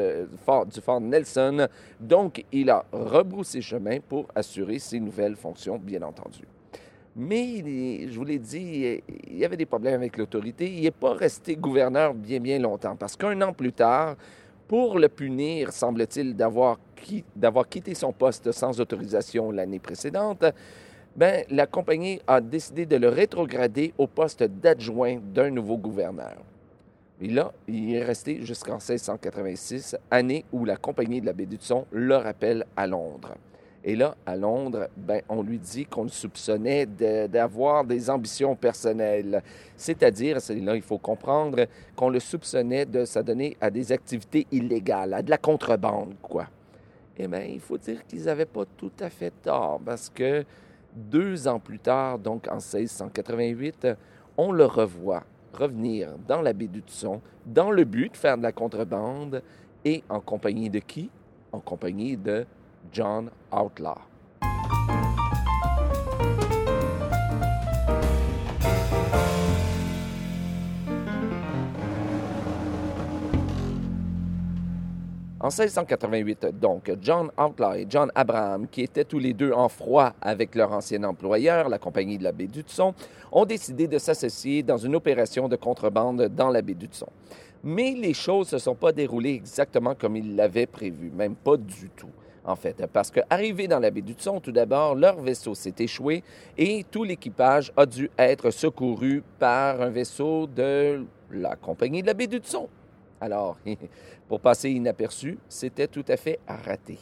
fort, 0.45 1.00
Nelson. 1.00 1.66
Donc, 1.99 2.45
il 2.52 2.71
a 2.71 2.85
rebroussé 2.92 3.61
chemin 3.61 3.99
pour 4.00 4.26
assurer 4.35 4.78
ses 4.78 5.00
nouvelles 5.00 5.37
fonctions, 5.37 5.78
bien 5.78 6.02
entendu. 6.02 6.45
Mais, 7.16 8.07
je 8.09 8.16
vous 8.16 8.25
l'ai 8.25 8.38
dit, 8.38 9.00
il 9.28 9.38
y 9.38 9.45
avait 9.45 9.57
des 9.57 9.66
problèmes 9.66 9.95
avec 9.95 10.16
l'autorité. 10.16 10.73
Il 10.73 10.83
n'est 10.83 10.90
pas 10.92 11.14
resté 11.14 11.57
gouverneur 11.57 12.14
bien, 12.14 12.38
bien 12.38 12.59
longtemps, 12.61 12.95
parce 12.95 13.16
qu'un 13.16 13.40
an 13.42 13.52
plus 13.52 13.73
tard, 13.73 14.14
pour 14.68 14.99
le 14.99 15.09
punir, 15.09 15.73
semble-t-il, 15.73 16.37
d'avoir 16.37 16.78
quitté 17.68 17.95
son 17.95 18.12
poste 18.12 18.52
sans 18.52 18.78
autorisation 18.80 19.50
l'année 19.50 19.78
précédente, 19.78 20.45
ben, 21.18 21.44
la 21.50 21.66
compagnie 21.66 22.20
a 22.28 22.40
décidé 22.40 22.87
de 22.87 22.94
le 22.94 23.08
rétrograder 23.08 23.92
au 23.98 24.06
poste 24.06 24.44
d'adjoint 24.44 25.18
d'un 25.34 25.50
nouveau 25.50 25.76
gouverneur. 25.76 26.37
Et 27.20 27.26
là, 27.26 27.52
il 27.66 27.92
est 27.96 28.04
resté 28.04 28.40
jusqu'en 28.42 28.75
1686, 28.75 29.96
année 30.12 30.44
où 30.52 30.64
la 30.64 30.76
compagnie 30.76 31.20
de 31.20 31.26
la 31.26 31.32
baie 31.32 31.48
le 31.90 32.14
rappelle 32.14 32.64
à 32.76 32.87
Londres. 32.87 33.34
Et 33.82 33.96
là, 33.96 34.14
à 34.26 34.37
Londres, 34.37 34.88
ben, 34.96 35.20
on 35.28 35.42
lui 35.42 35.58
dit 35.58 35.87
qu'on 35.87 36.04
le 36.04 36.08
soupçonnait 36.08 36.87
d'avoir 36.87 37.84
des 37.84 38.08
ambitions 38.10 38.54
personnelles. 38.54 39.42
C'est-à-dire, 39.76 40.40
c'est 40.40 40.54
là, 40.54 40.76
il 40.76 40.82
faut 40.82 40.98
comprendre 40.98 41.66
qu'on 41.96 42.10
le 42.10 42.20
soupçonnait 42.20 42.87
de 42.87 43.04
s'adonner 43.04 43.56
à 43.60 43.70
des 43.70 43.90
activités 43.90 44.46
illégales, 44.52 45.14
à 45.14 45.22
de 45.22 45.30
la 45.30 45.38
contrebande, 45.38 46.14
quoi. 46.22 46.46
Eh 47.16 47.26
bien, 47.26 47.42
il 47.42 47.58
faut 47.58 47.78
dire 47.78 48.06
qu'ils 48.06 48.26
n'avaient 48.26 48.44
pas 48.46 48.66
tout 48.76 48.92
à 49.00 49.10
fait 49.10 49.32
tort, 49.42 49.80
parce 49.84 50.08
que 50.08 50.44
deux 50.95 51.49
ans 51.49 51.61
plus 51.61 51.78
tard, 51.78 52.18
donc 52.18 52.49
en 52.49 52.57
1688, 52.57 53.88
on 54.37 54.52
le 54.52 54.64
revoit 54.64 55.25
revenir 55.52 56.11
dans 56.26 56.42
la 56.42 56.52
baie 56.52 56.68
du 56.68 56.83
Tusson 56.83 57.21
dans 57.47 57.71
le 57.71 57.85
but 57.85 58.12
de 58.12 58.16
faire 58.16 58.37
de 58.37 58.42
la 58.42 58.52
contrebande 58.52 59.42
et 59.85 60.02
en 60.09 60.21
compagnie 60.21 60.71
de 60.71 60.78
qui? 60.78 61.11
En 61.52 61.61
compagnie 61.61 62.16
de 62.16 62.47
John 62.92 63.30
Outlaw. 63.50 64.07
En 75.40 75.50
1688, 75.50 76.47
donc, 76.61 76.92
John 77.00 77.30
Outlaw 77.38 77.75
et 77.75 77.87
John 77.88 78.11
Abraham, 78.16 78.66
qui 78.66 78.83
étaient 78.83 79.04
tous 79.04 79.21
les 79.21 79.35
deux 79.35 79.52
en 79.52 79.68
froid 79.68 80.12
avec 80.21 80.57
leur 80.57 80.73
ancien 80.73 81.04
employeur, 81.04 81.68
la 81.68 81.78
Compagnie 81.78 82.18
de 82.18 82.25
la 82.25 82.33
baie 82.33 82.49
d'Hudson, 82.49 82.92
ont 83.30 83.45
décidé 83.45 83.87
de 83.87 83.99
s'associer 83.99 84.64
dans 84.64 84.78
une 84.78 84.97
opération 84.97 85.49
de 85.49 85.54
contrebande 85.54 86.28
dans 86.35 86.50
la 86.50 86.61
baie 86.61 86.75
d'Hudson. 86.75 87.07
Mais 87.62 87.92
les 87.92 88.14
choses 88.14 88.52
ne 88.52 88.59
se 88.59 88.64
sont 88.64 88.75
pas 88.75 88.90
déroulées 88.90 89.35
exactement 89.35 89.95
comme 89.95 90.16
ils 90.16 90.35
l'avaient 90.35 90.66
prévu, 90.66 91.12
même 91.14 91.37
pas 91.37 91.57
du 91.57 91.88
tout 91.90 92.11
en 92.45 92.57
fait, 92.57 92.83
parce 92.92 93.11
qu'arrivés 93.11 93.68
dans 93.68 93.78
la 93.78 93.90
baie 93.90 94.00
d'Hudson, 94.00 94.40
tout 94.40 94.52
d'abord, 94.52 94.95
leur 94.95 95.21
vaisseau 95.21 95.54
s'est 95.54 95.75
échoué 95.78 96.25
et 96.57 96.85
tout 96.90 97.04
l'équipage 97.04 97.71
a 97.76 97.85
dû 97.85 98.11
être 98.18 98.50
secouru 98.50 99.23
par 99.38 99.83
un 99.83 99.90
vaisseau 99.90 100.47
de 100.47 101.04
la 101.30 101.57
compagnie 101.57 102.00
de 102.00 102.07
la 102.07 102.14
baie 102.14 102.26
d'Hudson. 102.26 102.68
Alors, 103.20 103.56
pour 104.28 104.40
passer 104.40 104.70
inaperçu, 104.70 105.38
c'était 105.48 105.88
tout 105.88 106.04
à 106.08 106.16
fait 106.16 106.38
raté. 106.46 106.98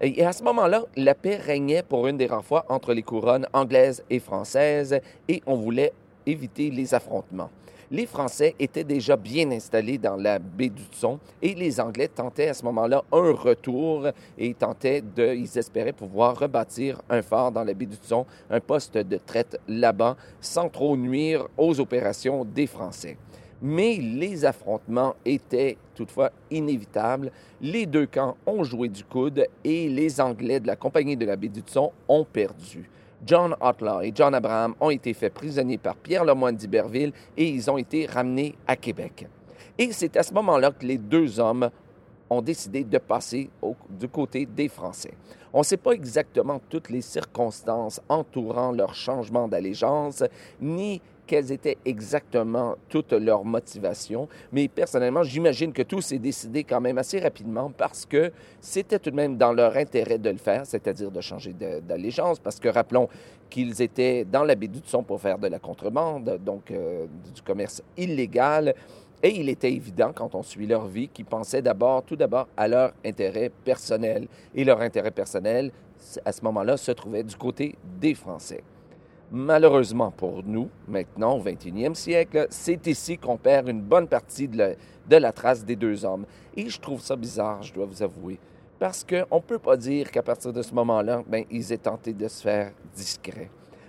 Et 0.00 0.24
à 0.24 0.32
ce 0.32 0.42
moment-là, 0.42 0.84
la 0.96 1.14
paix 1.14 1.36
régnait 1.36 1.82
pour 1.82 2.08
une 2.08 2.16
des 2.16 2.26
rares 2.26 2.44
fois 2.44 2.64
entre 2.68 2.92
les 2.92 3.02
couronnes 3.02 3.46
anglaises 3.52 4.02
et 4.10 4.18
françaises 4.18 5.00
et 5.28 5.42
on 5.46 5.56
voulait 5.56 5.92
éviter 6.26 6.70
les 6.70 6.94
affrontements. 6.94 7.50
Les 7.92 8.06
Français 8.06 8.56
étaient 8.58 8.84
déjà 8.84 9.16
bien 9.16 9.50
installés 9.50 9.98
dans 9.98 10.16
la 10.16 10.38
baie 10.38 10.70
du 10.70 10.82
Son 10.92 11.18
et 11.42 11.54
les 11.54 11.78
Anglais 11.78 12.08
tentaient 12.08 12.48
à 12.48 12.54
ce 12.54 12.64
moment-là 12.64 13.04
un 13.12 13.32
retour 13.32 14.08
et 14.38 14.54
tentaient 14.54 15.02
de, 15.02 15.34
ils 15.34 15.58
espéraient 15.58 15.92
pouvoir 15.92 16.38
rebâtir 16.38 17.02
un 17.10 17.20
phare 17.20 17.52
dans 17.52 17.64
la 17.64 17.74
baie 17.74 17.84
du 17.84 17.98
Son, 18.00 18.24
un 18.48 18.60
poste 18.60 18.96
de 18.96 19.18
traite 19.18 19.60
là-bas, 19.68 20.16
sans 20.40 20.70
trop 20.70 20.96
nuire 20.96 21.46
aux 21.58 21.80
opérations 21.80 22.46
des 22.46 22.66
Français. 22.66 23.18
Mais 23.62 23.96
les 23.96 24.44
affrontements 24.44 25.14
étaient 25.24 25.78
toutefois 25.94 26.32
inévitables. 26.50 27.30
Les 27.60 27.86
deux 27.86 28.06
camps 28.06 28.36
ont 28.44 28.64
joué 28.64 28.88
du 28.88 29.04
coude 29.04 29.46
et 29.62 29.88
les 29.88 30.20
Anglais 30.20 30.58
de 30.58 30.66
la 30.66 30.76
Compagnie 30.76 31.16
de 31.16 31.24
la 31.24 31.36
baie 31.36 31.48
du 31.48 31.62
ont 32.08 32.24
perdu. 32.24 32.90
John 33.24 33.54
Outlaw 33.62 34.00
et 34.00 34.12
John 34.12 34.34
Abraham 34.34 34.74
ont 34.80 34.90
été 34.90 35.14
faits 35.14 35.32
prisonniers 35.32 35.78
par 35.78 35.94
Pierre 35.94 36.24
Lemoyne 36.24 36.56
d'Iberville 36.56 37.12
et 37.36 37.48
ils 37.48 37.70
ont 37.70 37.78
été 37.78 38.06
ramenés 38.06 38.56
à 38.66 38.74
Québec. 38.74 39.26
Et 39.78 39.92
c'est 39.92 40.16
à 40.16 40.24
ce 40.24 40.34
moment-là 40.34 40.72
que 40.72 40.84
les 40.84 40.98
deux 40.98 41.38
hommes 41.38 41.70
ont 42.28 42.42
décidé 42.42 42.82
de 42.82 42.98
passer 42.98 43.48
du 43.88 44.08
côté 44.08 44.46
des 44.46 44.68
Français. 44.68 45.12
On 45.52 45.58
ne 45.58 45.64
sait 45.64 45.76
pas 45.76 45.92
exactement 45.92 46.60
toutes 46.68 46.88
les 46.88 47.02
circonstances 47.02 48.00
entourant 48.08 48.72
leur 48.72 48.94
changement 48.94 49.48
d'allégeance, 49.48 50.24
ni 50.60 51.00
quelles 51.32 51.50
étaient 51.50 51.78
exactement 51.86 52.76
toutes 52.90 53.14
leurs 53.14 53.42
motivations. 53.42 54.28
Mais 54.52 54.68
personnellement, 54.68 55.22
j'imagine 55.22 55.72
que 55.72 55.80
tout 55.80 56.02
s'est 56.02 56.18
décidé 56.18 56.62
quand 56.62 56.82
même 56.82 56.98
assez 56.98 57.18
rapidement 57.20 57.72
parce 57.74 58.04
que 58.04 58.30
c'était 58.60 58.98
tout 58.98 59.08
de 59.08 59.16
même 59.16 59.38
dans 59.38 59.54
leur 59.54 59.74
intérêt 59.78 60.18
de 60.18 60.28
le 60.28 60.36
faire, 60.36 60.66
c'est-à-dire 60.66 61.10
de 61.10 61.22
changer 61.22 61.54
d'allégeance, 61.54 62.38
parce 62.38 62.60
que 62.60 62.68
rappelons 62.68 63.08
qu'ils 63.48 63.80
étaient 63.80 64.26
dans 64.26 64.44
la 64.44 64.54
baie 64.54 64.68
Son 64.84 65.02
pour 65.02 65.22
faire 65.22 65.38
de 65.38 65.48
la 65.48 65.58
contrebande, 65.58 66.38
donc 66.44 66.70
euh, 66.70 67.06
du 67.34 67.40
commerce 67.40 67.82
illégal. 67.96 68.74
Et 69.22 69.34
il 69.34 69.48
était 69.48 69.72
évident, 69.72 70.12
quand 70.14 70.34
on 70.34 70.42
suit 70.42 70.66
leur 70.66 70.86
vie, 70.86 71.08
qu'ils 71.08 71.24
pensaient 71.24 71.62
d'abord, 71.62 72.02
tout 72.02 72.16
d'abord, 72.16 72.46
à 72.58 72.68
leur 72.68 72.92
intérêt 73.06 73.50
personnel. 73.64 74.28
Et 74.54 74.64
leur 74.64 74.82
intérêt 74.82 75.12
personnel, 75.12 75.70
à 76.26 76.32
ce 76.32 76.44
moment-là, 76.44 76.76
se 76.76 76.92
trouvait 76.92 77.22
du 77.22 77.36
côté 77.36 77.74
des 77.98 78.14
Français. 78.14 78.62
Malheureusement 79.34 80.10
pour 80.10 80.42
nous, 80.44 80.68
maintenant, 80.86 81.38
au 81.38 81.42
21e 81.42 81.94
siècle, 81.94 82.46
c'est 82.50 82.86
ici 82.86 83.16
qu'on 83.16 83.38
perd 83.38 83.66
une 83.66 83.80
bonne 83.80 84.06
partie 84.06 84.46
de 84.46 84.76
la, 85.08 85.32
trace 85.32 85.64
des 85.64 85.74
deux 85.74 86.04
hommes. 86.04 86.26
Et 86.54 86.68
je 86.68 86.78
trouve 86.78 87.00
ça 87.00 87.16
bizarre, 87.16 87.62
je 87.62 87.72
dois 87.72 87.86
vous 87.86 88.02
avouer, 88.02 88.38
parce 88.78 89.02
qu'on 89.02 89.36
ne 89.36 89.40
peut 89.40 89.58
pas 89.58 89.78
dire 89.78 90.10
qu'à 90.10 90.22
partir 90.22 90.52
de 90.52 90.60
ce 90.60 90.74
moment-là, 90.74 91.22
ben, 91.26 91.46
ils 91.50 91.72
aient 91.72 91.78
tenté 91.78 92.12
de 92.12 92.28
se 92.28 92.42
faire 92.42 92.72
discrets. 92.94 93.48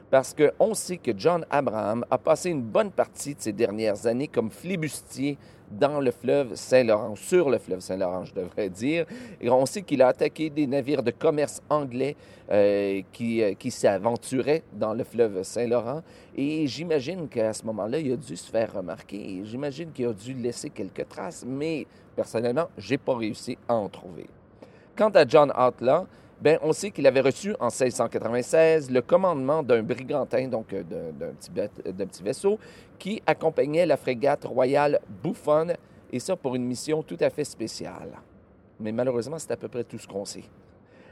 Parce 0.09 0.33
qu'on 0.33 0.73
sait 0.73 0.95
que 0.95 1.11
John 1.13 1.45
Abraham 1.49 2.05
a 2.09 2.17
passé 2.17 2.49
une 2.49 2.61
bonne 2.61 2.91
partie 2.91 3.35
de 3.35 3.41
ses 3.41 3.51
dernières 3.51 4.07
années 4.07 4.29
comme 4.29 4.49
flibustier 4.49 5.37
dans 5.77 5.99
le 5.99 6.11
fleuve 6.11 6.55
Saint-Laurent, 6.55 7.15
sur 7.15 7.49
le 7.49 7.57
fleuve 7.57 7.79
Saint-Laurent, 7.79 8.25
je 8.25 8.33
devrais 8.33 8.69
dire. 8.69 9.05
On 9.43 9.65
sait 9.65 9.81
qu'il 9.81 10.01
a 10.01 10.07
attaqué 10.07 10.49
des 10.49 10.67
navires 10.67 11.03
de 11.03 11.11
commerce 11.11 11.61
anglais 11.69 12.15
euh, 12.51 13.01
qui, 13.11 13.41
euh, 13.41 13.53
qui 13.53 13.71
s'aventuraient 13.71 14.63
dans 14.73 14.93
le 14.93 15.03
fleuve 15.03 15.43
Saint-Laurent. 15.43 16.01
Et 16.35 16.67
j'imagine 16.67 17.27
qu'à 17.27 17.53
ce 17.53 17.65
moment-là, 17.65 17.99
il 17.99 18.11
a 18.13 18.15
dû 18.15 18.35
se 18.35 18.49
faire 18.49 18.73
remarquer. 18.73 19.41
J'imagine 19.45 19.91
qu'il 19.91 20.07
a 20.07 20.13
dû 20.13 20.33
laisser 20.33 20.69
quelques 20.69 21.07
traces, 21.07 21.43
mais 21.47 21.87
personnellement, 22.15 22.69
j'ai 22.77 22.97
pas 22.97 23.15
réussi 23.15 23.57
à 23.67 23.75
en 23.75 23.89
trouver. 23.89 24.27
Quant 24.95 25.09
à 25.09 25.27
John 25.27 25.51
Outlaw, 25.57 26.05
ben, 26.43 26.59
on 26.61 26.73
sait 26.73 26.91
qu'il 26.91 27.07
avait 27.07 27.21
reçu 27.21 27.55
en 27.61 27.67
1696 27.67 28.91
le 28.91 29.01
commandement 29.01 29.63
d'un 29.63 29.81
brigantin, 29.81 30.49
donc 30.49 30.73
euh, 30.73 30.83
d'un 30.83 32.05
petit, 32.05 32.21
vaisseau, 32.21 32.59
qui 32.99 33.23
accompagnait 33.25 33.85
la 33.85 33.95
frégate 33.95 34.43
royale 34.43 34.99
Buffon, 35.23 35.67
et 36.11 36.19
ça 36.19 36.35
pour 36.35 36.55
une 36.55 36.65
mission 36.65 37.01
tout 37.01 37.15
à 37.21 37.29
fait 37.29 37.45
spéciale. 37.45 38.19
Mais 38.77 38.91
malheureusement, 38.91 39.39
c'est 39.39 39.51
à 39.51 39.55
peu 39.55 39.69
près 39.69 39.85
tout 39.85 39.97
ce 39.97 40.05
qu'on 40.05 40.25
sait. 40.25 40.43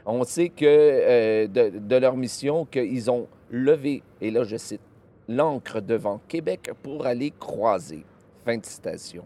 On 0.04 0.22
sait 0.24 0.50
que 0.50 0.66
euh, 0.66 1.46
de, 1.46 1.78
de, 1.78 1.96
leur 1.96 2.14
mission, 2.14 2.66
qu'ils 2.66 3.10
ont 3.10 3.26
levé, 3.50 4.02
et 4.20 4.30
là 4.30 4.44
je 4.44 4.58
cite, 4.58 4.82
l'ancre 5.28 5.80
devant 5.80 6.20
Québec 6.28 6.72
pour 6.82 7.06
aller 7.06 7.30
croiser. 7.30 8.04
Fin 8.44 8.58
de 8.58 8.66
citation. 8.66 9.24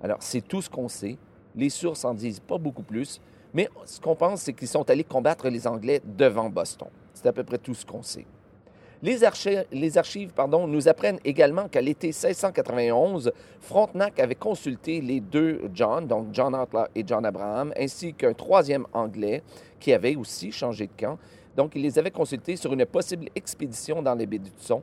Alors, 0.00 0.18
c'est 0.20 0.46
tout 0.46 0.62
ce 0.62 0.70
qu'on 0.70 0.88
sait. 0.88 1.16
Les 1.56 1.68
sources 1.68 2.04
en 2.04 2.14
disent 2.14 2.38
pas 2.38 2.58
beaucoup 2.58 2.84
plus. 2.84 3.20
Mais 3.54 3.68
ce 3.84 4.00
qu'on 4.00 4.14
pense, 4.14 4.42
c'est 4.42 4.52
qu'ils 4.52 4.68
sont 4.68 4.88
allés 4.88 5.04
combattre 5.04 5.48
les 5.48 5.66
Anglais 5.66 6.00
devant 6.04 6.48
Boston. 6.48 6.88
C'est 7.12 7.26
à 7.26 7.32
peu 7.32 7.44
près 7.44 7.58
tout 7.58 7.74
ce 7.74 7.84
qu'on 7.84 8.02
sait. 8.02 8.26
Les, 9.02 9.24
archives, 9.24 10.32
nous 10.68 10.88
apprennent 10.88 11.18
également 11.24 11.68
qu'à 11.68 11.80
l'été 11.80 12.08
1691, 12.08 13.32
Frontenac 13.60 14.20
avait 14.20 14.36
consulté 14.36 15.00
les 15.00 15.18
deux 15.18 15.62
John, 15.74 16.06
donc 16.06 16.28
John 16.32 16.54
Outlaw 16.54 16.84
et 16.94 17.02
John 17.04 17.26
Abraham, 17.26 17.72
ainsi 17.76 18.14
qu'un 18.14 18.32
troisième 18.32 18.86
Anglais 18.92 19.42
qui 19.80 19.92
avait 19.92 20.14
aussi 20.14 20.52
changé 20.52 20.86
de 20.86 20.92
camp. 20.96 21.18
Donc, 21.56 21.72
il 21.74 21.82
les 21.82 21.98
avait 21.98 22.12
consultés 22.12 22.54
sur 22.54 22.72
une 22.72 22.86
possible 22.86 23.28
expédition 23.34 24.02
dans 24.02 24.14
les 24.14 24.26
baies 24.26 24.38
du 24.38 24.52
Son. 24.58 24.82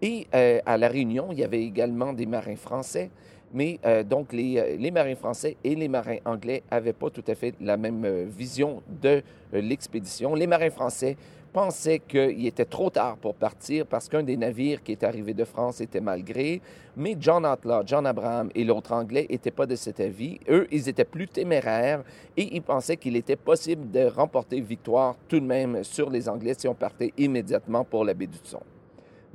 Et 0.00 0.26
euh, 0.34 0.60
à 0.64 0.78
la 0.78 0.88
Réunion, 0.88 1.28
il 1.30 1.38
y 1.38 1.44
avait 1.44 1.62
également 1.62 2.14
des 2.14 2.26
marins 2.26 2.56
français. 2.56 3.10
Mais 3.52 3.80
euh, 3.84 4.02
donc, 4.02 4.32
euh, 4.32 4.76
les, 4.78 4.90
marins 4.90 5.16
français 5.16 5.56
et 5.64 5.74
les 5.74 5.88
marins 5.88 6.18
anglais 6.24 6.62
n'avaient 6.70 6.92
pas 6.92 7.10
tout 7.10 7.24
à 7.26 7.34
fait 7.34 7.54
la 7.60 7.76
même 7.76 8.04
euh, 8.04 8.26
vision 8.28 8.82
de 9.02 9.22
l'expédition. 9.52 10.34
Les 10.34 10.46
marins 10.46 10.70
français 10.70 11.16
pensaient 11.52 11.98
qu'il 11.98 12.46
était 12.46 12.64
trop 12.64 12.90
tard 12.90 13.16
pour 13.16 13.34
partir 13.34 13.84
parce 13.84 14.08
qu'un 14.08 14.22
des 14.22 14.36
navires 14.36 14.84
qui 14.84 14.92
est 14.92 15.02
arrivé 15.02 15.34
de 15.34 15.44
France 15.44 15.80
était 15.80 16.00
malgré. 16.00 16.60
Mais 16.96 17.16
John 17.18 17.44
Outlaw, 17.44 17.82
John 17.84 18.06
Abraham 18.06 18.50
et 18.54 18.62
l'autre 18.62 18.92
anglais 18.92 19.26
n'étaient 19.28 19.50
pas 19.50 19.66
de 19.66 19.74
cet 19.74 19.98
avis. 19.98 20.38
Eux, 20.48 20.68
ils 20.70 20.88
étaient 20.88 21.04
plus 21.04 21.26
téméraires 21.26 22.04
et 22.36 22.54
ils 22.54 22.62
pensaient 22.62 22.96
qu'il 22.96 23.16
était 23.16 23.34
possible 23.34 23.90
de 23.90 24.06
remporter 24.06 24.60
victoire 24.60 25.16
tout 25.28 25.40
de 25.40 25.44
même 25.44 25.82
sur 25.82 26.08
les 26.08 26.28
Anglais 26.28 26.54
si 26.56 26.68
on 26.68 26.74
partait 26.74 27.12
immédiatement 27.18 27.84
pour 27.84 28.04
la 28.04 28.14
baie 28.14 28.28
du 28.28 28.38
Son. 28.44 28.60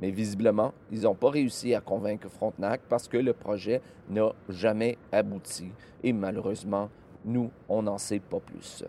Mais 0.00 0.10
visiblement, 0.10 0.72
ils 0.90 1.02
n'ont 1.02 1.14
pas 1.14 1.30
réussi 1.30 1.74
à 1.74 1.80
convaincre 1.80 2.28
Frontenac 2.28 2.82
parce 2.88 3.08
que 3.08 3.16
le 3.16 3.32
projet 3.32 3.80
n'a 4.10 4.32
jamais 4.48 4.98
abouti. 5.10 5.70
Et 6.02 6.12
malheureusement, 6.12 6.90
nous, 7.24 7.50
on 7.68 7.82
n'en 7.82 7.98
sait 7.98 8.20
pas 8.20 8.40
plus. 8.40 8.84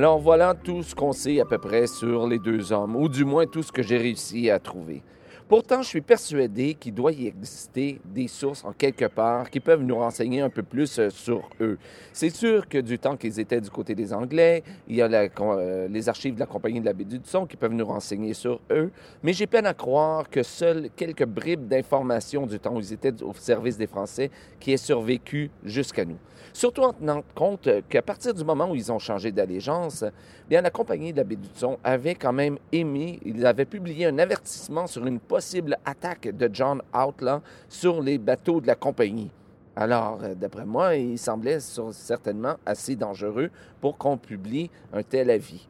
Alors 0.00 0.18
voilà 0.18 0.54
tout 0.54 0.82
ce 0.82 0.94
qu'on 0.94 1.12
sait 1.12 1.40
à 1.40 1.44
peu 1.44 1.58
près 1.58 1.86
sur 1.86 2.26
les 2.26 2.38
deux 2.38 2.72
hommes, 2.72 2.96
ou 2.96 3.06
du 3.06 3.26
moins 3.26 3.44
tout 3.44 3.62
ce 3.62 3.70
que 3.70 3.82
j'ai 3.82 3.98
réussi 3.98 4.48
à 4.48 4.58
trouver. 4.58 5.02
Pourtant, 5.50 5.82
je 5.82 5.88
suis 5.88 6.00
persuadé 6.00 6.74
qu'il 6.74 6.94
doit 6.94 7.10
y 7.10 7.26
exister 7.26 8.00
des 8.04 8.28
sources 8.28 8.64
en 8.64 8.72
quelque 8.72 9.06
part 9.06 9.50
qui 9.50 9.58
peuvent 9.58 9.82
nous 9.82 9.96
renseigner 9.96 10.42
un 10.42 10.48
peu 10.48 10.62
plus 10.62 11.00
euh, 11.00 11.10
sur 11.10 11.50
eux. 11.60 11.76
C'est 12.12 12.30
sûr 12.30 12.68
que 12.68 12.78
du 12.78 13.00
temps 13.00 13.16
qu'ils 13.16 13.40
étaient 13.40 13.60
du 13.60 13.68
côté 13.68 13.96
des 13.96 14.12
Anglais, 14.12 14.62
il 14.86 14.94
y 14.94 15.02
a 15.02 15.08
euh, 15.10 15.88
les 15.88 16.08
archives 16.08 16.36
de 16.36 16.38
la 16.38 16.46
Compagnie 16.46 16.78
de 16.78 16.84
la 16.84 16.92
baie 16.92 17.04
qui 17.04 17.56
peuvent 17.56 17.72
nous 17.72 17.84
renseigner 17.84 18.32
sur 18.32 18.60
eux, 18.70 18.92
mais 19.24 19.32
j'ai 19.32 19.48
peine 19.48 19.66
à 19.66 19.74
croire 19.74 20.30
que 20.30 20.44
seules 20.44 20.88
quelques 20.94 21.26
bribes 21.26 21.66
d'informations 21.66 22.46
du 22.46 22.60
temps 22.60 22.76
où 22.76 22.78
ils 22.78 22.92
étaient 22.92 23.20
au 23.20 23.34
service 23.34 23.76
des 23.76 23.88
Français 23.88 24.30
qui 24.60 24.70
aient 24.70 24.76
survécu 24.76 25.50
jusqu'à 25.64 26.04
nous. 26.04 26.18
Surtout 26.52 26.82
en 26.82 26.92
tenant 26.92 27.22
compte 27.34 27.68
qu'à 27.88 28.02
partir 28.02 28.34
du 28.34 28.44
moment 28.44 28.70
où 28.70 28.74
ils 28.74 28.90
ont 28.90 28.98
changé 28.98 29.30
d'allégeance, 29.30 30.04
bien 30.48 30.62
la 30.62 30.70
Compagnie 30.70 31.12
de 31.12 31.18
la 31.18 31.24
baie 31.24 31.38
avait 31.84 32.14
quand 32.14 32.32
même 32.32 32.58
émis, 32.72 33.20
ils 33.24 33.46
avaient 33.46 33.64
publié 33.64 34.06
un 34.06 34.18
avertissement 34.18 34.86
sur 34.86 35.06
une 35.06 35.20
possible 35.40 35.78
attaque 35.86 36.28
de 36.36 36.50
John 36.52 36.82
Outlaw 36.94 37.40
sur 37.66 38.02
les 38.02 38.18
bateaux 38.18 38.60
de 38.60 38.66
la 38.66 38.74
compagnie. 38.74 39.30
Alors, 39.74 40.22
euh, 40.22 40.34
d'après 40.34 40.66
moi, 40.66 40.96
il 40.96 41.18
semblait 41.18 41.60
certainement 41.60 42.56
assez 42.66 42.94
dangereux 42.94 43.48
pour 43.80 43.96
qu'on 43.96 44.18
publie 44.18 44.70
un 44.92 45.02
tel 45.02 45.30
avis. 45.30 45.66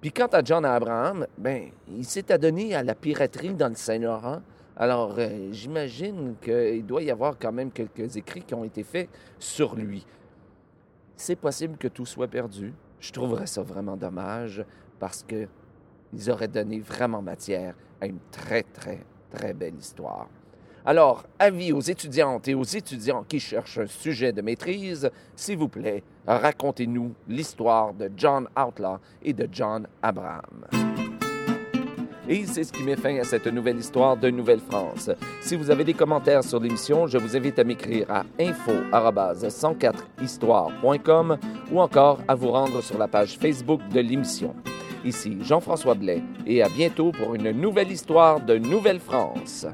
Puis 0.00 0.12
quant 0.12 0.28
à 0.28 0.44
John 0.44 0.64
Abraham, 0.64 1.26
ben, 1.36 1.70
il 1.88 2.04
s'est 2.04 2.30
adonné 2.30 2.72
à 2.76 2.84
la 2.84 2.94
piraterie 2.94 3.54
dans 3.54 3.68
le 3.68 3.74
Saint-Laurent. 3.74 4.42
Alors, 4.76 5.16
euh, 5.18 5.48
j'imagine 5.50 6.36
qu'il 6.40 6.86
doit 6.86 7.02
y 7.02 7.10
avoir 7.10 7.36
quand 7.36 7.50
même 7.50 7.72
quelques 7.72 8.16
écrits 8.16 8.42
qui 8.42 8.54
ont 8.54 8.62
été 8.62 8.84
faits 8.84 9.08
sur 9.40 9.74
lui. 9.74 10.06
C'est 11.16 11.34
possible 11.34 11.76
que 11.78 11.88
tout 11.88 12.06
soit 12.06 12.28
perdu. 12.28 12.72
Je 13.00 13.10
trouverais 13.10 13.48
ça 13.48 13.64
vraiment 13.64 13.96
dommage 13.96 14.64
parce 15.00 15.24
que 15.24 15.48
ils 16.12 16.30
auraient 16.30 16.48
donné 16.48 16.80
vraiment 16.80 17.22
matière 17.22 17.74
à 18.00 18.06
une 18.06 18.18
très, 18.30 18.62
très, 18.62 19.00
très 19.30 19.52
belle 19.52 19.76
histoire. 19.76 20.28
Alors, 20.84 21.24
avis 21.38 21.72
aux 21.72 21.80
étudiantes 21.80 22.48
et 22.48 22.54
aux 22.54 22.64
étudiants 22.64 23.24
qui 23.28 23.38
cherchent 23.38 23.78
un 23.78 23.86
sujet 23.86 24.32
de 24.32 24.40
maîtrise, 24.40 25.10
s'il 25.36 25.58
vous 25.58 25.68
plaît, 25.68 26.02
racontez-nous 26.26 27.12
l'histoire 27.28 27.92
de 27.92 28.10
John 28.16 28.48
Outlaw 28.58 28.96
et 29.22 29.34
de 29.34 29.46
John 29.52 29.86
Abraham. 30.02 30.64
Et 32.28 32.44
c'est 32.46 32.64
ce 32.64 32.72
qui 32.72 32.82
met 32.84 32.96
fin 32.96 33.18
à 33.18 33.24
cette 33.24 33.46
nouvelle 33.48 33.78
histoire 33.78 34.16
de 34.16 34.30
Nouvelle-France. 34.30 35.10
Si 35.42 35.56
vous 35.56 35.70
avez 35.70 35.82
des 35.82 35.94
commentaires 35.94 36.44
sur 36.44 36.60
l'émission, 36.60 37.08
je 37.08 37.18
vous 37.18 37.36
invite 37.36 37.58
à 37.58 37.64
m'écrire 37.64 38.08
à 38.08 38.22
info-104histoire.com 38.38 41.38
ou 41.72 41.80
encore 41.80 42.20
à 42.28 42.36
vous 42.36 42.52
rendre 42.52 42.80
sur 42.82 42.98
la 42.98 43.08
page 43.08 43.36
Facebook 43.36 43.80
de 43.92 43.98
l'émission. 43.98 44.54
Ici 45.04 45.38
Jean-François 45.42 45.94
Blais 45.94 46.22
et 46.46 46.62
à 46.62 46.68
bientôt 46.68 47.12
pour 47.12 47.34
une 47.34 47.50
nouvelle 47.52 47.90
histoire 47.90 48.40
de 48.40 48.58
Nouvelle-France. 48.58 49.66